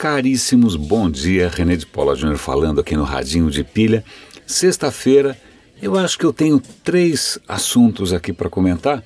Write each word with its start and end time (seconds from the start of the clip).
Caríssimos, 0.00 0.76
bom 0.76 1.10
dia. 1.10 1.50
René 1.54 1.76
de 1.76 1.84
Paula 1.84 2.16
Júnior 2.16 2.38
falando 2.38 2.80
aqui 2.80 2.96
no 2.96 3.04
Radinho 3.04 3.50
de 3.50 3.62
Pilha. 3.62 4.02
Sexta-feira, 4.46 5.36
eu 5.82 5.94
acho 5.94 6.18
que 6.18 6.24
eu 6.24 6.32
tenho 6.32 6.58
três 6.82 7.38
assuntos 7.46 8.10
aqui 8.10 8.32
para 8.32 8.48
comentar, 8.48 9.04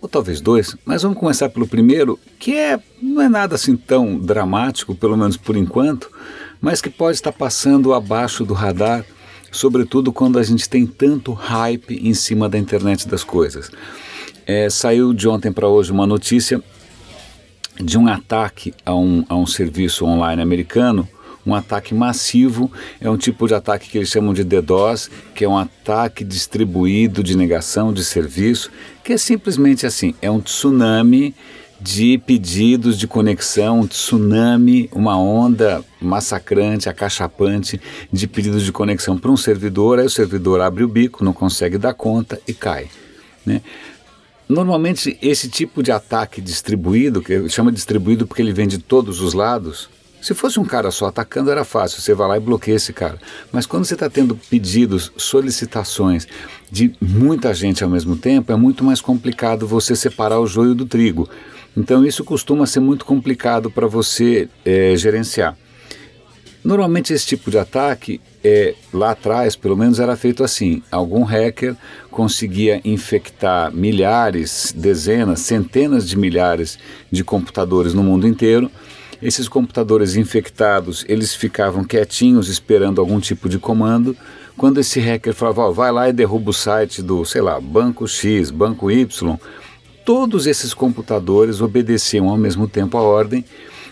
ou 0.00 0.08
talvez 0.08 0.40
dois, 0.40 0.76
mas 0.84 1.02
vamos 1.02 1.18
começar 1.18 1.48
pelo 1.48 1.66
primeiro, 1.66 2.20
que 2.38 2.54
é 2.54 2.78
não 3.02 3.20
é 3.20 3.28
nada 3.28 3.56
assim 3.56 3.76
tão 3.76 4.16
dramático, 4.16 4.94
pelo 4.94 5.16
menos 5.16 5.36
por 5.36 5.56
enquanto, 5.56 6.08
mas 6.60 6.80
que 6.80 6.88
pode 6.88 7.16
estar 7.16 7.32
passando 7.32 7.92
abaixo 7.92 8.44
do 8.44 8.54
radar, 8.54 9.04
sobretudo 9.50 10.12
quando 10.12 10.38
a 10.38 10.42
gente 10.44 10.68
tem 10.68 10.86
tanto 10.86 11.32
hype 11.32 11.98
em 12.00 12.14
cima 12.14 12.48
da 12.48 12.56
internet 12.56 13.08
das 13.08 13.24
coisas. 13.24 13.72
É, 14.46 14.70
saiu 14.70 15.12
de 15.12 15.26
ontem 15.26 15.50
para 15.50 15.66
hoje 15.66 15.90
uma 15.90 16.06
notícia 16.06 16.62
de 17.82 17.98
um 17.98 18.08
ataque 18.08 18.74
a 18.84 18.94
um, 18.94 19.24
a 19.28 19.36
um 19.36 19.46
serviço 19.46 20.04
online 20.04 20.42
americano, 20.42 21.08
um 21.46 21.54
ataque 21.54 21.94
massivo, 21.94 22.70
é 23.00 23.08
um 23.08 23.16
tipo 23.16 23.46
de 23.46 23.54
ataque 23.54 23.88
que 23.88 23.98
eles 23.98 24.10
chamam 24.10 24.34
de 24.34 24.44
DDoS, 24.44 25.10
que 25.34 25.44
é 25.44 25.48
um 25.48 25.56
ataque 25.56 26.22
distribuído 26.22 27.22
de 27.22 27.36
negação 27.36 27.92
de 27.92 28.04
serviço, 28.04 28.70
que 29.02 29.14
é 29.14 29.16
simplesmente 29.16 29.86
assim, 29.86 30.14
é 30.20 30.30
um 30.30 30.40
tsunami 30.40 31.34
de 31.80 32.18
pedidos 32.18 32.98
de 32.98 33.06
conexão, 33.06 33.80
um 33.80 33.86
tsunami, 33.86 34.90
uma 34.92 35.18
onda 35.18 35.82
massacrante, 36.00 36.90
acachapante 36.90 37.80
de 38.12 38.26
pedidos 38.26 38.64
de 38.64 38.70
conexão 38.70 39.16
para 39.16 39.30
um 39.30 39.36
servidor, 39.36 39.98
aí 39.98 40.04
o 40.04 40.10
servidor 40.10 40.60
abre 40.60 40.84
o 40.84 40.88
bico, 40.88 41.24
não 41.24 41.32
consegue 41.32 41.78
dar 41.78 41.94
conta 41.94 42.38
e 42.46 42.52
cai. 42.52 42.88
Né? 43.46 43.62
Normalmente, 44.50 45.16
esse 45.22 45.48
tipo 45.48 45.80
de 45.80 45.92
ataque 45.92 46.40
distribuído, 46.40 47.22
que 47.22 47.48
chama 47.48 47.70
distribuído 47.70 48.26
porque 48.26 48.42
ele 48.42 48.52
vem 48.52 48.66
de 48.66 48.78
todos 48.78 49.20
os 49.20 49.32
lados, 49.32 49.88
se 50.20 50.34
fosse 50.34 50.58
um 50.58 50.64
cara 50.64 50.90
só 50.90 51.06
atacando 51.06 51.52
era 51.52 51.64
fácil, 51.64 52.00
você 52.00 52.12
vai 52.14 52.26
lá 52.26 52.36
e 52.36 52.40
bloqueia 52.40 52.74
esse 52.74 52.92
cara. 52.92 53.16
Mas 53.52 53.64
quando 53.64 53.84
você 53.84 53.94
está 53.94 54.10
tendo 54.10 54.34
pedidos, 54.34 55.12
solicitações 55.16 56.26
de 56.68 56.92
muita 57.00 57.54
gente 57.54 57.84
ao 57.84 57.88
mesmo 57.88 58.16
tempo, 58.16 58.50
é 58.50 58.56
muito 58.56 58.82
mais 58.82 59.00
complicado 59.00 59.68
você 59.68 59.94
separar 59.94 60.40
o 60.40 60.48
joio 60.48 60.74
do 60.74 60.84
trigo. 60.84 61.30
Então 61.76 62.04
isso 62.04 62.24
costuma 62.24 62.66
ser 62.66 62.80
muito 62.80 63.04
complicado 63.04 63.70
para 63.70 63.86
você 63.86 64.48
é, 64.64 64.96
gerenciar. 64.96 65.56
Normalmente 66.62 67.12
esse 67.12 67.26
tipo 67.26 67.50
de 67.50 67.58
ataque, 67.58 68.20
é, 68.44 68.74
lá 68.92 69.12
atrás 69.12 69.56
pelo 69.56 69.76
menos, 69.76 69.98
era 69.98 70.14
feito 70.16 70.44
assim: 70.44 70.82
algum 70.90 71.24
hacker 71.24 71.74
conseguia 72.10 72.80
infectar 72.84 73.74
milhares, 73.74 74.74
dezenas, 74.76 75.40
centenas 75.40 76.06
de 76.08 76.18
milhares 76.18 76.78
de 77.10 77.24
computadores 77.24 77.94
no 77.94 78.02
mundo 78.02 78.26
inteiro. 78.26 78.70
Esses 79.22 79.48
computadores 79.48 80.16
infectados, 80.16 81.04
eles 81.06 81.34
ficavam 81.34 81.84
quietinhos 81.84 82.48
esperando 82.48 83.00
algum 83.00 83.20
tipo 83.20 83.48
de 83.48 83.58
comando. 83.58 84.16
Quando 84.56 84.80
esse 84.80 84.98
hacker 85.00 85.34
falava, 85.34 85.68
oh, 85.68 85.72
vai 85.72 85.92
lá 85.92 86.08
e 86.08 86.12
derruba 86.12 86.50
o 86.50 86.54
site 86.54 87.02
do, 87.02 87.24
sei 87.24 87.40
lá, 87.40 87.60
banco 87.60 88.06
X, 88.06 88.50
banco 88.50 88.90
Y, 88.90 89.38
todos 90.04 90.46
esses 90.46 90.74
computadores 90.74 91.60
obedeciam 91.60 92.28
ao 92.28 92.36
mesmo 92.36 92.66
tempo 92.66 92.96
a 92.96 93.02
ordem 93.02 93.44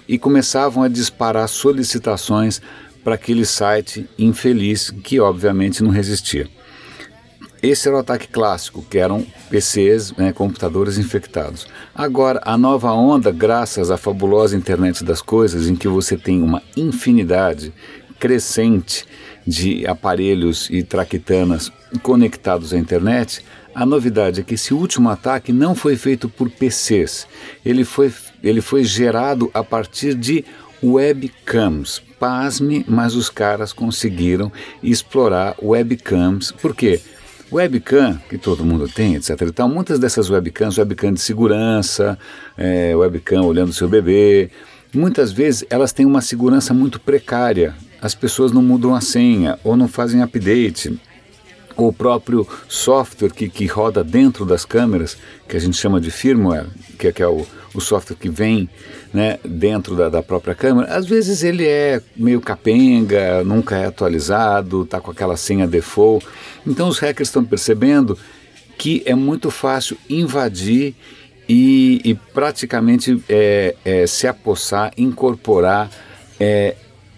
e 0.09 0.19
começavam 0.19 0.83
a 0.83 0.89
disparar 0.89 1.49
solicitações 1.49 2.61
para 3.05 3.15
aquele 3.15 3.45
site 3.45 4.09
infeliz 4.19 4.91
que 4.91 5.21
obviamente 5.21 5.83
não 5.83 5.91
resistia. 5.91 6.49
Esse 7.63 7.89
era 7.89 7.97
o 7.97 8.01
ataque 8.01 8.29
clássico, 8.29 8.85
que 8.89 8.99
eram 8.99 9.27
PCs, 9.51 10.13
né, 10.13 10.33
computadores 10.33 10.97
infectados. 10.97 11.67
Agora, 11.93 12.41
a 12.45 12.57
nova 12.57 12.93
onda, 12.93 13.33
graças 13.33 13.91
à 13.91 13.97
fabulosa 13.97 14.57
internet 14.57 15.03
das 15.03 15.21
coisas, 15.21 15.69
em 15.69 15.75
que 15.75 15.89
você 15.89 16.17
tem 16.17 16.41
uma 16.41 16.63
infinidade 16.77 17.73
crescente 18.19 19.05
de 19.45 19.87
aparelhos 19.87 20.69
e 20.71 20.83
traquitanas 20.83 21.73
conectados 22.03 22.73
à 22.73 22.79
internet, 22.79 23.45
a 23.75 23.85
novidade 23.87 24.41
é 24.41 24.45
que 24.45 24.55
esse 24.55 24.73
último 24.73 25.09
ataque 25.09 25.53
não 25.53 25.75
foi 25.75 25.97
feito 25.97 26.29
por 26.29 26.51
PCs, 26.51 27.27
ele 27.65 27.85
foi, 27.85 28.13
ele 28.43 28.61
foi 28.61 28.85
gerado 28.85 29.51
a 29.53 29.63
partir 29.63 30.15
de 30.15 30.45
webcams. 30.83 32.03
Pasme, 32.19 32.85
mas 32.89 33.15
os 33.15 33.31
caras 33.31 33.73
conseguiram 33.73 34.51
explorar 34.83 35.55
webcams. 35.63 36.51
Por 36.51 36.75
quê? 36.75 37.01
Webcam, 37.51 38.21
que 38.29 38.37
todo 38.37 38.65
mundo 38.65 38.89
tem, 38.89 39.15
etc. 39.15 39.41
Então, 39.43 39.69
muitas 39.69 39.99
dessas 39.99 40.29
webcams, 40.29 40.77
webcam 40.77 41.13
de 41.13 41.21
segurança, 41.21 42.19
é, 42.57 42.95
webcam 42.95 43.43
olhando 43.43 43.73
seu 43.73 43.89
bebê, 43.89 44.51
muitas 44.93 45.33
vezes 45.33 45.65
elas 45.71 45.93
têm 45.93 46.05
uma 46.05 46.21
segurança 46.21 46.75
muito 46.75 47.01
precária. 47.01 47.75
As 48.03 48.15
pessoas 48.15 48.53
não 48.53 48.63
mudam 48.63 48.95
a 48.95 49.01
senha 49.01 49.59
ou 49.65 49.77
não 49.77 49.89
fazem 49.89 50.23
update. 50.23 50.99
O 51.79 51.93
próprio 51.93 52.45
software 52.69 53.31
que, 53.31 53.49
que 53.49 53.65
roda 53.67 54.03
dentro 54.03 54.45
das 54.45 54.65
câmeras, 54.65 55.17
que 55.49 55.57
a 55.57 55.61
gente 55.61 55.77
chama 55.77 56.01
de 56.01 56.11
firmware, 56.11 56.67
que, 56.99 57.07
é, 57.07 57.13
que 57.13 57.23
é 57.23 57.29
o, 57.29 57.47
o 57.73 57.81
software 57.81 58.17
que 58.17 58.29
vem 58.29 58.69
né, 59.15 59.39
dentro 59.45 59.95
da, 59.95 60.09
da, 60.09 60.21
própria 60.21 60.57
câmera, 60.57 60.93
às 60.93 61.07
vezes 61.07 61.45
ele 61.45 61.65
é 61.65 62.03
meio 62.17 62.41
capenga, 62.41 63.45
nunca 63.45 63.77
é 63.77 63.87
atualizado, 63.87 64.83
está 64.83 65.01
com 65.01 65.13
aquela 65.13 65.37
senha 65.37 65.69
default. 65.69 66.27
Então 66.67 66.89
os 66.89 66.99
hackers 66.99 67.29
estão 67.29 67.45
percebendo 67.45 68.19
que 68.77 69.05
é 69.07 69.15
muito 69.15 69.49
fácil 69.49 69.97
invadir 70.11 70.97
e, 71.49 72.01
e 72.05 72.13
praticamente 72.15 73.23
é, 73.29 73.77
é, 73.85 74.05
se 74.05 74.27
apossar, 74.27 74.93
incorporar 74.97 75.89
é, 76.41 76.75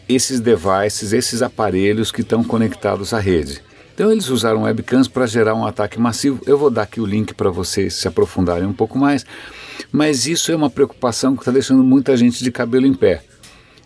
esses 0.06 0.38
devices, 0.38 1.15
esses 1.15 1.41
aparelhos 1.41 2.12
que 2.12 2.21
estão 2.21 2.44
conectados 2.44 3.15
à 3.15 3.19
rede. 3.19 3.70
Então 3.95 4.11
eles 4.11 4.28
usaram 4.28 4.62
webcams 4.62 5.09
para 5.09 5.27
gerar 5.27 5.55
um 5.55 5.67
ataque 5.67 5.99
massivo. 5.99 6.41
Eu 6.47 6.56
vou 6.56 6.71
dar 6.71 6.83
aqui 6.83 7.01
o 7.01 7.06
link 7.06 7.34
para 7.34 7.51
vocês 7.51 7.95
se 7.95 8.09
aprofundarem 8.09 8.67
um 8.67 8.73
pouco 8.73 8.99
mais. 8.99 9.25
Mas 9.93 10.27
isso 10.27 10.53
é 10.53 10.56
uma 10.56 10.71
preocupação 10.71 11.34
que 11.34 11.43
está 11.43 11.53
deixando 11.53 11.83
muita 11.83 12.17
gente 12.17 12.43
de 12.43 12.51
cabelo 12.51 12.87
em 12.87 12.95
pé. 12.95 13.23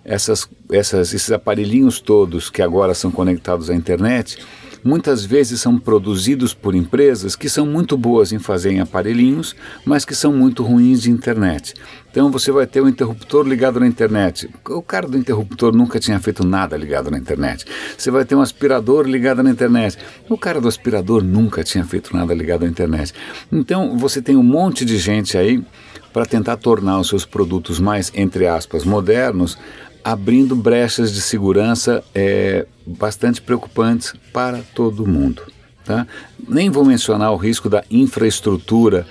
Essas, 0.04 0.48
essas, 0.70 1.14
esses 1.14 1.32
aparelhinhos 1.32 1.98
todos 1.98 2.50
que 2.50 2.60
agora 2.60 2.94
são 2.94 3.10
conectados 3.10 3.70
à 3.70 3.74
internet, 3.74 4.38
muitas 4.84 5.24
vezes 5.24 5.60
são 5.60 5.78
produzidos 5.78 6.52
por 6.52 6.74
empresas 6.74 7.34
que 7.34 7.48
são 7.48 7.64
muito 7.64 7.96
boas 7.96 8.32
em 8.32 8.38
fazer 8.38 8.78
aparelhinhos, 8.78 9.56
mas 9.84 10.04
que 10.04 10.14
são 10.14 10.32
muito 10.32 10.62
ruins 10.62 11.00
de 11.00 11.10
internet. 11.10 11.74
Então 12.10 12.30
você 12.30 12.52
vai 12.52 12.66
ter 12.66 12.80
um 12.80 12.88
interruptor 12.88 13.44
ligado 13.44 13.80
na 13.80 13.86
internet. 13.88 14.48
O 14.68 14.82
cara 14.82 15.08
do 15.08 15.18
interruptor 15.18 15.74
nunca 15.74 15.98
tinha 15.98 16.20
feito 16.20 16.46
nada 16.46 16.76
ligado 16.76 17.10
na 17.10 17.18
internet. 17.18 17.64
Você 17.98 18.10
vai 18.10 18.24
ter 18.24 18.36
um 18.36 18.40
aspirador 18.40 19.08
ligado 19.08 19.42
na 19.42 19.50
internet. 19.50 19.98
O 20.28 20.38
cara 20.38 20.60
do 20.60 20.68
aspirador 20.68 21.24
nunca 21.24 21.64
tinha 21.64 21.84
feito 21.84 22.14
nada 22.14 22.32
ligado 22.32 22.64
à 22.64 22.68
internet. 22.68 23.12
Então 23.50 23.98
você 23.98 24.22
tem 24.22 24.36
um 24.36 24.44
monte 24.44 24.84
de 24.84 24.96
gente 24.98 25.36
aí 25.36 25.64
para 26.12 26.24
tentar 26.24 26.56
tornar 26.58 27.00
os 27.00 27.08
seus 27.08 27.24
produtos 27.26 27.80
mais, 27.80 28.12
entre 28.14 28.46
aspas, 28.46 28.84
modernos, 28.84 29.58
abrindo 30.04 30.54
brechas 30.54 31.12
de 31.12 31.22
segurança 31.22 32.04
é, 32.14 32.66
bastante 32.86 33.40
preocupantes 33.40 34.12
para 34.32 34.60
todo 34.74 35.06
mundo. 35.06 35.42
Tá? 35.84 36.06
Nem 36.46 36.68
vou 36.68 36.84
mencionar 36.84 37.32
o 37.32 37.36
risco 37.36 37.70
da 37.70 37.82
infraestrutura 37.90 39.06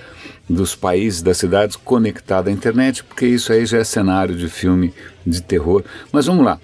dos 0.48 0.74
países, 0.74 1.22
das 1.22 1.38
cidades 1.38 1.76
conectada 1.76 2.48
à 2.50 2.52
internet, 2.52 3.02
porque 3.02 3.26
isso 3.26 3.52
aí 3.52 3.66
já 3.66 3.78
é 3.78 3.84
cenário 3.84 4.36
de 4.36 4.48
filme 4.48 4.94
de 5.26 5.42
terror. 5.42 5.82
Mas 6.12 6.26
vamos 6.26 6.44
lá. 6.44 6.60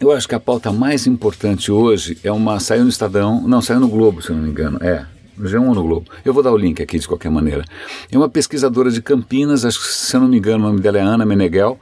Eu 0.00 0.12
acho 0.12 0.28
que 0.28 0.34
a 0.34 0.40
pauta 0.40 0.72
mais 0.72 1.06
importante 1.06 1.70
hoje 1.70 2.18
é 2.22 2.32
uma. 2.32 2.58
Saiu 2.60 2.84
no 2.84 2.88
Estadão, 2.88 3.46
não, 3.46 3.60
saiu 3.60 3.80
no 3.80 3.88
Globo, 3.88 4.22
se 4.22 4.30
eu 4.30 4.36
não 4.36 4.44
me 4.44 4.50
engano. 4.50 4.78
É, 4.80 5.04
no 5.36 5.48
G1 5.48 5.68
ou 5.68 5.74
no 5.74 5.82
Globo. 5.82 6.10
Eu 6.24 6.32
vou 6.32 6.42
dar 6.42 6.52
o 6.52 6.56
link 6.56 6.80
aqui 6.80 6.98
de 6.98 7.06
qualquer 7.06 7.30
maneira. 7.30 7.64
É 8.10 8.16
uma 8.16 8.28
pesquisadora 8.28 8.90
de 8.90 9.02
Campinas, 9.02 9.64
acho 9.64 9.80
que 9.80 9.86
se 9.86 10.16
eu 10.16 10.20
não 10.20 10.28
me 10.28 10.38
engano, 10.38 10.64
o 10.64 10.68
nome 10.68 10.80
dela 10.80 10.98
é 10.98 11.02
Ana 11.02 11.26
Meneghel. 11.26 11.78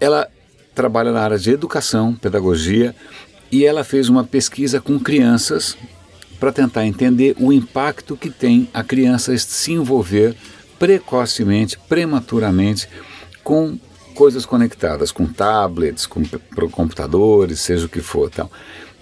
Ela 0.00 0.28
trabalha 0.80 1.12
na 1.12 1.20
área 1.20 1.38
de 1.38 1.50
educação, 1.50 2.14
pedagogia, 2.14 2.96
e 3.52 3.66
ela 3.66 3.84
fez 3.84 4.08
uma 4.08 4.24
pesquisa 4.24 4.80
com 4.80 4.98
crianças 4.98 5.76
para 6.38 6.50
tentar 6.50 6.86
entender 6.86 7.36
o 7.38 7.52
impacto 7.52 8.16
que 8.16 8.30
tem 8.30 8.66
a 8.72 8.82
criança 8.82 9.36
se 9.36 9.72
envolver 9.72 10.34
precocemente, 10.78 11.78
prematuramente 11.86 12.88
com 13.44 13.78
coisas 14.14 14.46
conectadas, 14.46 15.12
com 15.12 15.26
tablets, 15.26 16.06
com 16.06 16.22
computadores, 16.70 17.60
seja 17.60 17.84
o 17.84 17.88
que 17.88 18.00
for, 18.00 18.30
tal. 18.30 18.50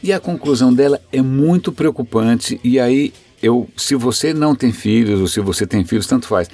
E 0.03 0.13
a 0.13 0.19
conclusão 0.19 0.75
dela 0.75 1.01
é 1.13 1.23
muito 1.23 1.71
preocupante 1.71 2.61
e 2.65 2.81
aí 2.81 3.13
eu, 3.41 3.69
se 3.77 3.95
você 3.95 4.35
não 4.35 4.53
tem 4.53 4.73
filhos 4.73 5.21
ou 5.21 5.29
se 5.29 5.39
você 5.39 5.65
tem 5.65 5.85
filhos, 5.85 6.09
tanto 6.09 6.27
faz, 6.27 6.51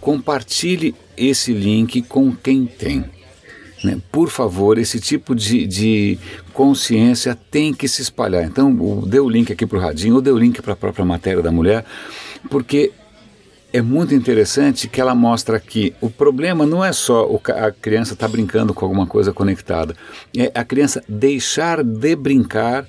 compartilhe 0.00 0.96
esse 1.16 1.52
link 1.52 2.02
com 2.02 2.34
quem 2.34 2.66
tem. 2.66 3.13
Né? 3.82 4.00
Por 4.12 4.28
favor, 4.30 4.78
esse 4.78 5.00
tipo 5.00 5.34
de, 5.34 5.66
de 5.66 6.18
consciência 6.52 7.36
tem 7.50 7.72
que 7.72 7.88
se 7.88 8.02
espalhar. 8.02 8.44
Então, 8.44 9.02
dê 9.06 9.18
o 9.18 9.28
link 9.28 9.52
aqui 9.52 9.66
para 9.66 9.78
o 9.78 9.80
Radinho, 9.80 10.16
ou 10.16 10.20
dê 10.20 10.30
o 10.30 10.38
link 10.38 10.60
para 10.62 10.74
a 10.74 10.76
própria 10.76 11.04
matéria 11.04 11.42
da 11.42 11.50
mulher, 11.50 11.84
porque 12.50 12.92
é 13.72 13.82
muito 13.82 14.14
interessante 14.14 14.86
que 14.86 15.00
ela 15.00 15.16
mostra 15.16 15.58
que 15.58 15.92
o 16.00 16.08
problema 16.08 16.64
não 16.64 16.84
é 16.84 16.92
só 16.92 17.28
a 17.48 17.72
criança 17.72 18.14
estar 18.14 18.28
tá 18.28 18.32
brincando 18.32 18.72
com 18.72 18.84
alguma 18.84 19.04
coisa 19.04 19.32
conectada, 19.32 19.96
é 20.36 20.52
a 20.54 20.64
criança 20.64 21.02
deixar 21.08 21.82
de 21.82 22.14
brincar 22.14 22.86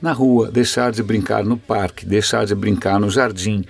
na 0.00 0.12
rua, 0.12 0.48
deixar 0.48 0.92
de 0.92 1.02
brincar 1.02 1.44
no 1.44 1.56
parque, 1.56 2.06
deixar 2.06 2.46
de 2.46 2.54
brincar 2.54 3.00
no 3.00 3.10
jardim, 3.10 3.64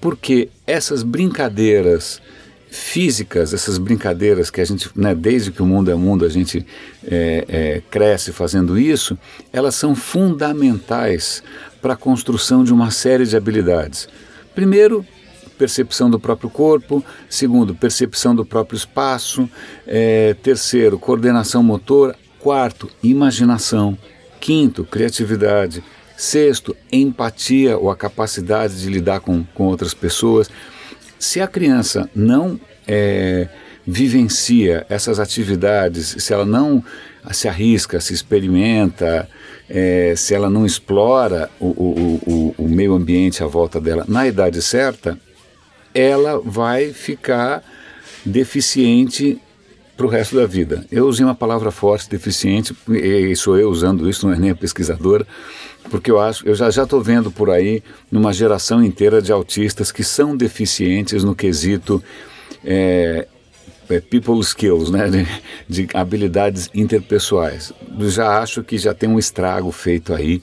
porque 0.00 0.48
essas 0.66 1.02
brincadeiras 1.02 2.22
físicas, 2.70 3.54
essas 3.54 3.78
brincadeiras 3.78 4.50
que 4.50 4.60
a 4.60 4.64
gente, 4.64 4.90
né, 4.94 5.14
desde 5.14 5.50
que 5.50 5.62
o 5.62 5.66
mundo 5.66 5.90
é 5.90 5.94
mundo, 5.94 6.24
a 6.24 6.28
gente 6.28 6.66
é, 7.04 7.44
é, 7.48 7.82
cresce 7.90 8.32
fazendo 8.32 8.78
isso, 8.78 9.18
elas 9.52 9.74
são 9.74 9.94
fundamentais 9.94 11.42
para 11.80 11.94
a 11.94 11.96
construção 11.96 12.64
de 12.64 12.72
uma 12.72 12.90
série 12.90 13.24
de 13.24 13.36
habilidades. 13.36 14.08
Primeiro, 14.54 15.06
percepção 15.58 16.08
do 16.08 16.20
próprio 16.20 16.48
corpo, 16.48 17.04
segundo, 17.28 17.74
percepção 17.74 18.34
do 18.34 18.44
próprio 18.44 18.76
espaço, 18.76 19.48
é, 19.86 20.34
terceiro, 20.42 20.98
coordenação 20.98 21.62
motora, 21.62 22.14
quarto, 22.38 22.88
imaginação, 23.02 23.98
quinto, 24.40 24.84
criatividade, 24.84 25.82
sexto, 26.16 26.76
empatia 26.90 27.76
ou 27.76 27.90
a 27.90 27.96
capacidade 27.96 28.80
de 28.80 28.88
lidar 28.88 29.20
com, 29.20 29.44
com 29.54 29.64
outras 29.64 29.94
pessoas. 29.94 30.48
Se 31.18 31.40
a 31.40 31.46
criança 31.46 32.08
não 32.14 32.60
é, 32.86 33.48
vivencia 33.86 34.86
essas 34.88 35.18
atividades, 35.18 36.16
se 36.18 36.32
ela 36.32 36.46
não 36.46 36.82
se 37.32 37.48
arrisca, 37.48 38.00
se 38.00 38.14
experimenta, 38.14 39.28
é, 39.68 40.14
se 40.16 40.34
ela 40.34 40.48
não 40.48 40.64
explora 40.64 41.50
o, 41.58 41.66
o, 41.66 42.54
o, 42.58 42.64
o 42.64 42.68
meio 42.68 42.94
ambiente 42.94 43.42
à 43.42 43.46
volta 43.46 43.80
dela 43.80 44.04
na 44.08 44.26
idade 44.26 44.62
certa, 44.62 45.18
ela 45.94 46.40
vai 46.44 46.92
ficar 46.92 47.62
deficiente 48.24 49.38
para 49.96 50.06
o 50.06 50.08
resto 50.08 50.36
da 50.36 50.46
vida. 50.46 50.86
Eu 50.92 51.08
usei 51.08 51.24
uma 51.24 51.34
palavra 51.34 51.72
forte, 51.72 52.08
deficiente, 52.08 52.74
e 52.88 53.34
sou 53.34 53.58
eu 53.58 53.68
usando 53.68 54.08
isso, 54.08 54.26
não 54.26 54.34
é 54.34 54.38
nem 54.38 54.50
a 54.50 54.54
pesquisadora, 54.54 55.26
porque 55.90 56.10
eu 56.10 56.20
acho, 56.20 56.46
eu 56.46 56.54
já 56.54 56.70
já 56.70 56.84
estou 56.84 57.02
vendo 57.02 57.30
por 57.30 57.50
aí 57.50 57.82
numa 58.10 58.32
geração 58.32 58.82
inteira 58.82 59.20
de 59.20 59.32
autistas 59.32 59.90
que 59.90 60.04
são 60.04 60.36
deficientes 60.36 61.24
no 61.24 61.34
quesito 61.34 62.02
é, 62.64 63.26
é, 63.88 64.00
people 64.00 64.38
skills, 64.40 64.90
né, 64.90 65.08
de, 65.08 65.26
de, 65.68 65.88
habilidades 65.94 66.68
interpessoais. 66.74 67.72
Já 68.00 68.40
acho 68.40 68.62
que 68.62 68.76
já 68.78 68.92
tem 68.92 69.08
um 69.08 69.18
estrago 69.18 69.70
feito 69.72 70.14
aí. 70.14 70.42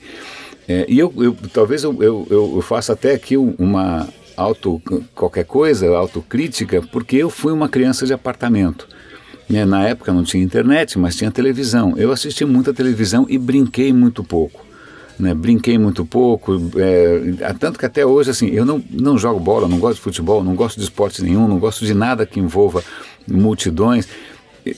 É, 0.68 0.86
e 0.89 0.97
eu, 0.97 1.13
eu 1.18 1.38
talvez 1.53 1.83
eu, 1.83 1.95
eu, 2.01 2.27
eu 2.30 2.62
faça 2.62 2.94
até 2.94 3.13
aqui 3.13 3.38
uma 3.38 4.07
auto 4.36 4.81
qualquer 5.13 5.45
coisa, 5.45 5.88
autocrítica, 5.95 6.81
porque 6.92 7.15
eu 7.15 7.30
fui 7.30 7.53
uma 7.53 7.69
criança 7.69 8.06
de 8.06 8.13
apartamento. 8.13 8.88
Né, 9.47 9.63
na 9.63 9.88
época 9.88 10.12
não 10.12 10.24
tinha 10.24 10.44
internet, 10.44 10.97
mas 10.97 11.15
tinha 11.15 11.30
televisão. 11.30 11.94
Eu 11.97 12.12
assisti 12.12 12.44
muita 12.44 12.74
televisão 12.74 13.27
e 13.30 13.38
brinquei 13.38 13.94
muito 13.94 14.24
pouco. 14.24 14.65
Né, 15.18 15.34
brinquei 15.34 15.78
muito 15.78 16.06
pouco, 16.06 16.60
é, 16.76 17.54
tanto 17.58 17.80
que 17.80 17.86
até 17.86 18.06
hoje 18.06 18.32
assim, 18.32 18.48
eu 18.48 18.66
não, 18.66 18.84
não 18.92 19.18
jogo 19.18 19.40
bola, 19.40 19.66
não 19.66 19.80
gosto 19.80 19.96
de 19.96 20.02
futebol, 20.02 20.44
não 20.44 20.56
gosto 20.56 20.78
de 20.78 20.84
esporte 20.84 21.24
nenhum, 21.24 21.48
não 21.48 21.58
gosto 21.58 21.86
de 21.86 21.94
nada 21.94 22.26
que 22.26 22.38
envolva 22.38 22.84
multidões. 23.26 24.10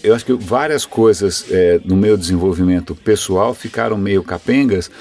Eu 0.04 0.14
acho 0.14 0.24
que 0.24 0.34
várias 0.34 0.86
coisas 0.86 1.46
é, 1.50 1.82
no 1.84 1.96
meu 1.96 2.16
desenvolvimento 2.16 2.94
pessoal 2.94 3.56
ficaram 3.56 3.98
meio 3.98 4.22
capengas 4.22 4.92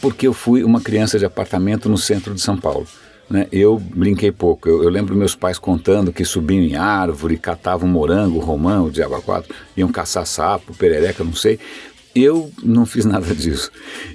porque 0.00 0.26
eu 0.26 0.32
fui 0.32 0.64
uma 0.64 0.80
criança 0.80 1.18
de 1.18 1.24
apartamento 1.24 1.88
no 1.88 1.96
centro 1.96 2.34
de 2.34 2.40
São 2.40 2.56
Paulo. 2.56 2.86
Né? 3.28 3.46
Eu 3.50 3.78
brinquei 3.78 4.30
pouco. 4.30 4.68
Eu, 4.68 4.82
eu, 4.82 4.90
lembro 4.90 5.16
meus 5.16 5.34
pais 5.34 5.58
contando 5.58 6.12
que 6.12 6.24
subiam 6.24 6.62
em 6.62 6.76
árvore, 6.76 7.38
catavam 7.38 7.88
morango, 7.88 8.38
romão, 8.38 8.90
diabo 8.90 9.20
quatro, 9.22 9.54
iam 9.76 9.90
caçar 9.90 10.26
sapo, 10.26 10.74
perereca, 10.74 11.24
não 11.24 11.34
sei. 11.34 11.58
Eu 12.14 12.50
não 12.62 12.86
fiz 12.86 13.04
nada 13.04 13.34
disso. 13.34 13.70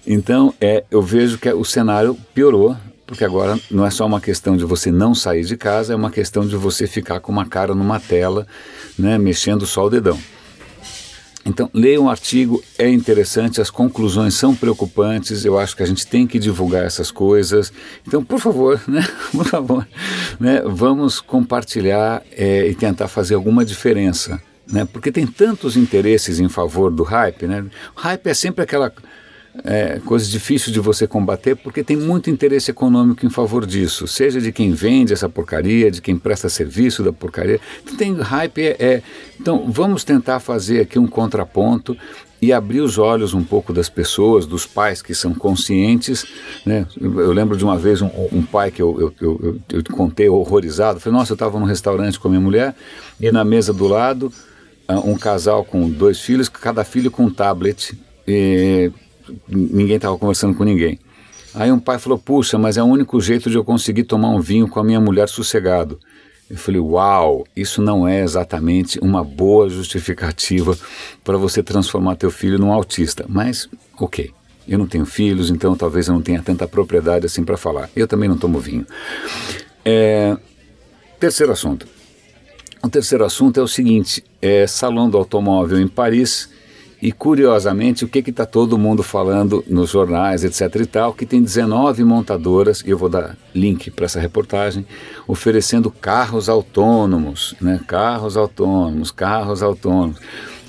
Então, 0.07 0.53
é, 0.61 0.83
eu 0.89 1.01
vejo 1.01 1.37
que 1.37 1.51
o 1.51 1.65
cenário 1.65 2.17
piorou, 2.33 2.77
porque 3.05 3.25
agora 3.25 3.59
não 3.69 3.85
é 3.85 3.89
só 3.89 4.05
uma 4.05 4.21
questão 4.21 4.55
de 4.55 4.63
você 4.63 4.91
não 4.91 5.13
sair 5.13 5.43
de 5.43 5.57
casa, 5.57 5.93
é 5.93 5.95
uma 5.95 6.11
questão 6.11 6.47
de 6.47 6.55
você 6.55 6.87
ficar 6.87 7.19
com 7.19 7.31
uma 7.31 7.45
cara 7.45 7.75
numa 7.75 7.99
tela, 7.99 8.47
né, 8.97 9.17
mexendo 9.17 9.65
só 9.65 9.85
o 9.85 9.89
dedão. 9.89 10.17
Então, 11.45 11.69
leia 11.73 11.99
um 11.99 12.09
artigo, 12.09 12.63
é 12.77 12.87
interessante, 12.87 13.59
as 13.59 13.71
conclusões 13.71 14.35
são 14.35 14.55
preocupantes, 14.55 15.43
eu 15.43 15.57
acho 15.57 15.75
que 15.75 15.81
a 15.81 15.85
gente 15.85 16.05
tem 16.05 16.27
que 16.27 16.37
divulgar 16.37 16.85
essas 16.85 17.09
coisas. 17.09 17.73
Então, 18.07 18.23
por 18.23 18.39
favor, 18.39 18.79
né, 18.87 19.05
por 19.31 19.45
favor, 19.45 19.87
né, 20.39 20.61
vamos 20.65 21.19
compartilhar 21.19 22.21
é, 22.31 22.67
e 22.67 22.75
tentar 22.75 23.07
fazer 23.07 23.33
alguma 23.33 23.65
diferença. 23.65 24.39
Né, 24.71 24.85
porque 24.85 25.11
tem 25.11 25.25
tantos 25.25 25.75
interesses 25.75 26.39
em 26.39 26.47
favor 26.47 26.91
do 26.91 27.03
hype. 27.03 27.47
Né? 27.47 27.65
O 27.95 27.99
hype 27.99 28.27
é 28.27 28.33
sempre 28.33 28.63
aquela 28.63 28.93
é, 29.63 29.99
coisa 30.05 30.29
difícil 30.29 30.71
de 30.71 30.79
você 30.79 31.07
combater 31.07 31.55
porque 31.55 31.83
tem 31.83 31.97
muito 31.97 32.29
interesse 32.29 32.71
econômico 32.71 33.25
em 33.25 33.29
favor 33.29 33.65
disso, 33.65 34.07
seja 34.07 34.39
de 34.39 34.51
quem 34.51 34.71
vende 34.71 35.13
essa 35.13 35.27
porcaria, 35.27 35.89
de 35.89 36.01
quem 36.01 36.17
presta 36.17 36.49
serviço 36.49 37.03
da 37.03 37.11
porcaria. 37.11 37.59
Então 37.83 37.95
tem 37.95 38.13
hype 38.13 38.61
é, 38.61 38.75
é, 38.79 39.03
então 39.39 39.69
vamos 39.71 40.03
tentar 40.03 40.39
fazer 40.39 40.81
aqui 40.81 40.99
um 40.99 41.07
contraponto 41.07 41.97
e 42.41 42.53
abrir 42.53 42.79
os 42.79 42.97
olhos 42.97 43.33
um 43.33 43.43
pouco 43.43 43.73
das 43.73 43.89
pessoas, 43.89 44.45
dos 44.45 44.65
pais 44.65 45.01
que 45.01 45.13
são 45.13 45.33
conscientes. 45.33 46.25
Né? 46.65 46.85
Eu 46.99 47.33
lembro 47.33 47.57
de 47.57 47.65
uma 47.65 47.77
vez 47.77 48.01
um, 48.01 48.09
um 48.31 48.43
pai 48.43 48.71
que 48.71 48.81
eu, 48.81 48.97
eu, 48.97 49.13
eu, 49.19 49.59
eu, 49.69 49.83
contei 49.91 50.29
horrorizado. 50.29 51.01
Falei, 51.01 51.19
nossa, 51.19 51.33
eu 51.33 51.35
estava 51.35 51.59
num 51.59 51.65
restaurante 51.65 52.17
com 52.17 52.29
a 52.29 52.31
minha 52.31 52.41
mulher 52.41 52.73
e 53.19 53.29
na 53.29 53.43
mesa 53.43 53.73
do 53.73 53.87
lado 53.87 54.31
um 54.97 55.15
casal 55.17 55.63
com 55.63 55.89
dois 55.89 56.19
filhos, 56.19 56.49
cada 56.49 56.83
filho 56.83 57.11
com 57.11 57.25
um 57.25 57.29
tablet. 57.29 57.97
E 58.27 58.91
ninguém 59.47 59.95
estava 59.95 60.17
conversando 60.17 60.55
com 60.55 60.63
ninguém. 60.63 60.99
Aí 61.53 61.71
um 61.71 61.79
pai 61.79 61.97
falou: 61.99 62.17
Puxa, 62.17 62.57
mas 62.57 62.77
é 62.77 62.83
o 62.83 62.85
único 62.85 63.19
jeito 63.21 63.49
de 63.49 63.57
eu 63.57 63.63
conseguir 63.63 64.03
tomar 64.03 64.29
um 64.29 64.39
vinho 64.39 64.67
com 64.67 64.79
a 64.79 64.83
minha 64.83 64.99
mulher 64.99 65.27
sossegado. 65.27 65.99
Eu 66.49 66.57
falei: 66.57 66.79
Uau, 66.79 67.45
isso 67.55 67.81
não 67.81 68.07
é 68.07 68.21
exatamente 68.21 68.99
uma 68.99 69.23
boa 69.23 69.69
justificativa 69.69 70.77
para 71.23 71.37
você 71.37 71.61
transformar 71.61 72.15
teu 72.15 72.31
filho 72.31 72.57
num 72.57 72.71
autista. 72.71 73.25
Mas, 73.27 73.69
ok, 73.99 74.31
eu 74.67 74.77
não 74.77 74.87
tenho 74.87 75.05
filhos, 75.05 75.49
então 75.49 75.75
talvez 75.75 76.07
eu 76.07 76.13
não 76.13 76.21
tenha 76.21 76.41
tanta 76.41 76.67
propriedade 76.67 77.25
assim 77.25 77.43
para 77.43 77.57
falar. 77.57 77.89
Eu 77.95 78.07
também 78.07 78.29
não 78.29 78.37
tomo 78.37 78.59
vinho. 78.59 78.85
É, 79.83 80.37
terceiro 81.19 81.51
assunto. 81.51 81.87
O 82.81 82.89
terceiro 82.89 83.25
assunto 83.25 83.59
é 83.59 83.63
o 83.63 83.67
seguinte: 83.67 84.23
é 84.41 84.65
Salão 84.65 85.09
do 85.09 85.17
Automóvel 85.17 85.79
em 85.79 85.87
Paris 85.87 86.49
e 87.01 87.13
curiosamente, 87.13 88.03
o 88.03 88.09
que 88.09 88.19
está 88.19 88.45
todo 88.45 88.77
mundo 88.77 89.01
falando 89.01 89.63
nos 89.67 89.89
jornais, 89.91 90.43
etc. 90.43 90.81
e 90.81 90.85
tal, 90.85 91.13
que 91.13 91.25
tem 91.25 91.41
19 91.41 92.03
montadoras, 92.03 92.83
e 92.85 92.89
eu 92.89 92.97
vou 92.97 93.07
dar 93.07 93.37
link 93.55 93.89
para 93.89 94.03
essa 94.03 94.19
reportagem, 94.19 94.85
oferecendo 95.25 95.89
carros 95.89 96.49
autônomos, 96.49 97.55
né? 97.61 97.79
Carros 97.87 98.35
autônomos, 98.35 99.11
carros 99.11 99.63
autônomos. 99.63 100.17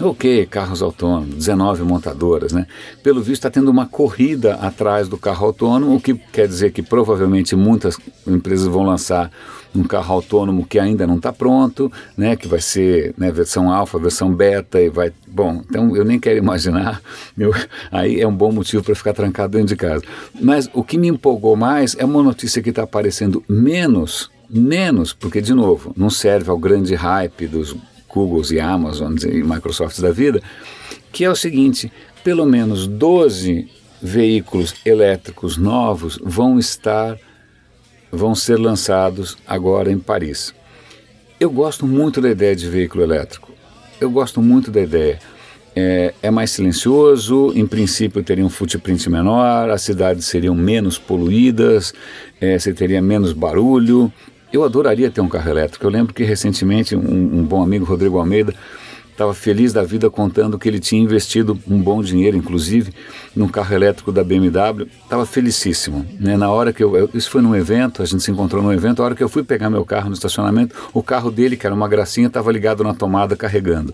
Ok, 0.01 0.47
carros 0.47 0.83
autônomos, 0.83 1.35
19 1.35 1.83
montadoras, 1.83 2.53
né? 2.53 2.67
Pelo 3.03 3.21
visto 3.21 3.41
está 3.41 3.51
tendo 3.51 3.69
uma 3.69 3.87
corrida 3.87 4.55
atrás 4.55 5.09
do 5.09 5.19
carro 5.19 5.47
autônomo, 5.47 5.97
o 5.97 6.01
que 6.01 6.15
quer 6.15 6.47
dizer 6.47 6.73
que 6.73 6.81
provavelmente 6.81 7.57
muitas 7.57 7.99
empresas 8.25 8.69
vão 8.69 8.85
lançar 8.85 9.33
um 9.75 9.85
carro 9.85 10.15
autônomo 10.15 10.67
que 10.67 10.79
ainda 10.79 11.07
não 11.07 11.17
está 11.17 11.33
pronto, 11.33 11.91
né, 12.17 12.37
que 12.37 12.49
vai 12.49 12.61
ser 12.61 13.15
né, 13.17 13.31
versão 13.31 13.73
alfa, 13.73 13.99
versão 13.99 14.35
beta 14.35 14.81
e 14.81 14.89
vai, 14.89 15.13
bom, 15.27 15.63
então 15.69 15.97
eu 15.97 16.05
nem 16.05 16.19
quero 16.19 16.39
imaginar, 16.39 17.01
eu, 17.39 17.53
aí 17.91 18.21
é 18.21 18.27
um 18.27 18.35
bom 18.35 18.51
motivo 18.53 18.83
para 18.83 18.95
ficar 18.95 19.13
trancado 19.13 19.53
dentro 19.53 19.69
de 19.69 19.77
casa. 19.77 20.03
Mas 20.41 20.69
o 20.75 20.83
que 20.83 20.99
me 20.99 21.09
empolgou 21.09 21.57
mais 21.57 21.97
é 21.99 22.05
uma 22.05 22.23
notícia 22.23 22.63
que 22.63 22.71
está 22.71 22.83
aparecendo 22.83 23.43
menos, 23.49 24.31
menos, 24.49 25.13
porque 25.13 25.41
de 25.41 25.55
novo, 25.55 25.93
não 25.97 26.11
serve 26.11 26.51
ao 26.51 26.59
grande 26.59 26.95
hype 26.95 27.47
dos 27.47 27.77
Googles 28.09 28.51
e 28.51 28.59
Amazons 28.59 29.23
e 29.23 29.43
Microsofts 29.43 30.01
da 30.01 30.11
vida, 30.11 30.43
que 31.13 31.25
é 31.25 31.31
o 31.31 31.37
seguinte, 31.37 31.93
pelo 32.25 32.45
menos 32.45 32.87
12 32.87 33.69
veículos 34.03 34.75
elétricos 34.85 35.57
novos 35.57 36.19
vão 36.23 36.59
estar 36.59 37.17
vão 38.11 38.35
ser 38.35 38.57
lançados 38.59 39.37
agora 39.47 39.91
em 39.91 39.99
Paris. 39.99 40.55
Eu 41.39 41.51
gosto 41.51 41.87
muito 41.87 42.21
da 42.21 42.31
ideia 42.31 42.55
de 42.55 42.69
veículo 42.69 43.03
elétrico. 43.03 43.53
Eu 44.01 44.11
gosto 44.11 44.43
muito 44.43 44.71
da 44.71 44.81
ideia. 44.81 45.19
É, 45.75 46.13
é, 46.21 46.31
mais 46.31 46.51
silencioso, 46.51 47.53
em 47.55 47.67
princípio 47.67 48.23
teria 48.23 48.45
um 48.45 48.51
footprint 48.51 49.09
menor, 49.09 49.71
as 49.71 49.83
cidades 49.83 50.27
seriam 50.27 50.55
menos 50.55 50.99
poluídas, 50.99 51.95
é, 52.41 52.59
você 52.59 52.73
teria 52.73 53.01
menos 53.01 53.33
barulho. 53.33 54.13
Eu 54.53 54.65
adoraria 54.65 55.11
ter 55.11 55.21
um 55.21 55.29
carro 55.29 55.49
elétrico. 55.49 55.87
Eu 55.87 55.91
lembro 55.91 56.13
que 56.13 56.25
recentemente 56.25 56.97
um, 56.97 57.39
um 57.39 57.45
bom 57.45 57.63
amigo, 57.63 57.85
Rodrigo 57.85 58.19
Almeida, 58.19 58.53
estava 59.21 59.35
feliz 59.35 59.71
da 59.71 59.83
vida 59.83 60.09
contando 60.09 60.59
que 60.59 60.67
ele 60.67 60.81
tinha 60.81 61.03
investido 61.03 61.59
um 61.69 61.79
bom 61.79 62.03
dinheiro, 62.03 62.39
inclusive, 62.39 62.91
num 63.37 63.49
carro 63.49 63.75
elétrico 63.75 64.11
da 64.11 64.25
BMW. 64.25 64.89
Estava 65.03 65.27
felicíssimo. 65.27 66.07
Né? 66.19 66.39
Na 66.39 66.51
hora 66.51 66.73
que 66.73 66.83
eu, 66.83 66.97
eu, 66.97 67.11
Isso 67.13 67.31
foi 67.31 67.43
num 67.43 67.55
evento, 67.55 68.03
a 68.03 68.07
gente 68.07 68.23
se 68.23 68.31
encontrou 68.31 68.63
num 68.63 68.73
evento. 68.73 69.03
A 69.03 69.05
hora 69.05 69.15
que 69.15 69.23
eu 69.23 69.29
fui 69.29 69.43
pegar 69.43 69.69
meu 69.69 69.85
carro 69.85 70.09
no 70.09 70.15
estacionamento, 70.15 70.75
o 70.95 71.03
carro 71.03 71.31
dele, 71.31 71.55
que 71.55 71.67
era 71.67 71.75
uma 71.75 71.87
gracinha, 71.87 72.29
estava 72.29 72.51
ligado 72.51 72.83
na 72.83 72.95
tomada 72.95 73.37
carregando. 73.37 73.93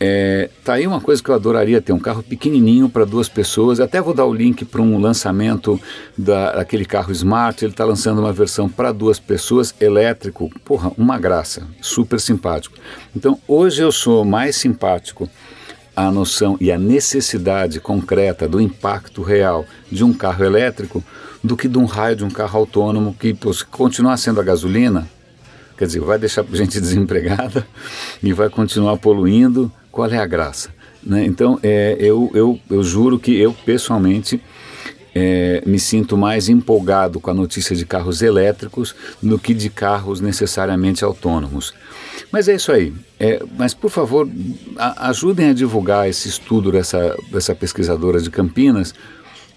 É, 0.00 0.48
tá 0.64 0.74
aí 0.74 0.86
uma 0.86 1.00
coisa 1.00 1.20
que 1.20 1.28
eu 1.28 1.34
adoraria 1.34 1.82
ter, 1.82 1.92
um 1.92 1.98
carro 1.98 2.22
pequenininho 2.22 2.88
para 2.88 3.04
duas 3.04 3.28
pessoas. 3.28 3.80
Até 3.80 4.00
vou 4.00 4.14
dar 4.14 4.26
o 4.26 4.32
link 4.32 4.64
para 4.64 4.80
um 4.80 5.00
lançamento 5.00 5.80
da, 6.16 6.52
daquele 6.52 6.84
carro 6.84 7.10
Smart. 7.10 7.64
Ele 7.64 7.72
está 7.72 7.84
lançando 7.84 8.20
uma 8.20 8.32
versão 8.32 8.68
para 8.68 8.92
duas 8.92 9.18
pessoas, 9.18 9.74
elétrico. 9.80 10.50
Porra, 10.64 10.92
uma 10.96 11.18
graça, 11.18 11.66
super 11.80 12.20
simpático. 12.20 12.76
Então, 13.14 13.40
hoje 13.48 13.82
eu 13.82 13.90
sou 13.90 14.24
mais 14.24 14.56
simpático 14.56 15.28
à 15.96 16.12
noção 16.12 16.56
e 16.60 16.70
à 16.70 16.78
necessidade 16.78 17.80
concreta 17.80 18.46
do 18.46 18.60
impacto 18.60 19.20
real 19.20 19.64
de 19.90 20.04
um 20.04 20.12
carro 20.12 20.44
elétrico 20.44 21.02
do 21.42 21.56
que 21.56 21.66
de 21.66 21.76
um 21.76 21.86
raio 21.86 22.14
de 22.14 22.24
um 22.24 22.30
carro 22.30 22.60
autônomo 22.60 23.16
que 23.18 23.34
pô, 23.34 23.50
continuar 23.70 24.16
sendo 24.16 24.40
a 24.40 24.44
gasolina, 24.44 25.08
quer 25.76 25.86
dizer, 25.86 25.98
vai 25.98 26.16
deixar 26.16 26.44
gente 26.52 26.78
desempregada 26.80 27.66
e 28.22 28.32
vai 28.32 28.48
continuar 28.48 28.96
poluindo 28.98 29.72
qual 29.98 30.08
é 30.08 30.18
a 30.18 30.26
graça? 30.26 30.72
Né? 31.02 31.24
Então, 31.24 31.58
é, 31.60 31.96
eu, 31.98 32.30
eu, 32.32 32.60
eu 32.70 32.84
juro 32.84 33.18
que 33.18 33.36
eu, 33.36 33.52
pessoalmente, 33.52 34.40
é, 35.12 35.60
me 35.66 35.76
sinto 35.76 36.16
mais 36.16 36.48
empolgado 36.48 37.18
com 37.18 37.32
a 37.32 37.34
notícia 37.34 37.74
de 37.74 37.84
carros 37.84 38.22
elétricos 38.22 38.94
do 39.20 39.40
que 39.40 39.52
de 39.52 39.68
carros 39.68 40.20
necessariamente 40.20 41.02
autônomos. 41.02 41.74
Mas 42.30 42.48
é 42.48 42.54
isso 42.54 42.70
aí. 42.70 42.94
É, 43.18 43.42
mas, 43.58 43.74
por 43.74 43.90
favor, 43.90 44.28
a, 44.76 45.08
ajudem 45.08 45.50
a 45.50 45.52
divulgar 45.52 46.08
esse 46.08 46.28
estudo 46.28 46.70
dessa, 46.70 47.16
dessa 47.32 47.52
pesquisadora 47.52 48.20
de 48.20 48.30
Campinas, 48.30 48.94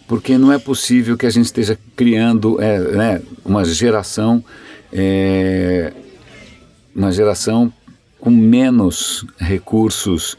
porque 0.08 0.40
não 0.40 0.52
é 0.52 0.58
possível 0.58 1.16
que 1.16 1.28
a 1.28 1.30
gente 1.30 1.46
esteja 1.46 1.78
criando 1.96 2.60
é, 2.60 2.80
né, 2.80 3.22
uma 3.46 3.64
geração, 3.64 4.44
é, 4.92 5.94
uma 6.96 7.12
geração 7.12 7.72
com 8.22 8.30
menos 8.30 9.26
recursos 9.38 10.38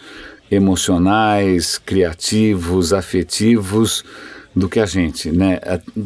emocionais, 0.51 1.79
criativos, 1.79 2.93
afetivos 2.93 4.05
do 4.55 4.69
que 4.69 4.79
a 4.79 4.87
gente, 4.87 5.31
né? 5.31 5.59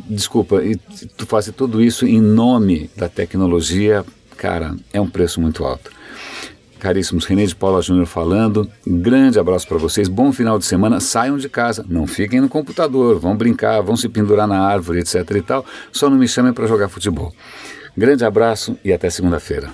Desculpa, 0.09 0.63
e 0.65 0.77
tu 1.17 1.27
fazer 1.27 1.53
tudo 1.53 1.83
isso 1.83 2.07
em 2.07 2.21
nome 2.21 2.91
da 2.97 3.09
tecnologia, 3.09 4.05
cara, 4.37 4.75
é 4.93 5.01
um 5.01 5.09
preço 5.09 5.41
muito 5.41 5.65
alto. 5.65 5.91
Caríssimos, 6.79 7.25
René 7.25 7.45
de 7.47 7.55
Paula 7.55 7.83
Júnior 7.83 8.07
falando. 8.07 8.71
Grande 8.87 9.39
abraço 9.39 9.67
para 9.67 9.79
vocês. 9.79 10.09
Bom 10.09 10.31
final 10.31 10.59
de 10.59 10.67
semana. 10.67 11.01
Saiam 11.01 11.39
de 11.39 11.49
casa. 11.49 11.85
Não 11.89 12.07
fiquem 12.07 12.41
no 12.41 12.49
computador. 12.49 13.19
Vão 13.19 13.35
brincar, 13.35 13.81
vão 13.81 13.97
se 13.97 14.09
pendurar 14.09 14.47
na 14.47 14.61
árvore, 14.61 15.01
etc 15.01 15.29
e 15.37 15.43
tal. 15.43 15.65
Só 15.91 16.11
não 16.11 16.19
me 16.19 16.29
chamem 16.29 16.53
para 16.53 16.67
jogar 16.67 16.89
futebol. 16.89 17.33
Grande 17.97 18.25
abraço 18.25 18.79
e 18.85 18.93
até 18.93 19.09
segunda-feira. 19.09 19.71